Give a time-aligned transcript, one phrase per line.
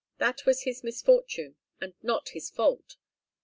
[0.17, 2.95] That was his misfortune, and not his fault.